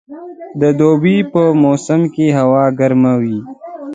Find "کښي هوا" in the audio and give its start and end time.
2.13-2.65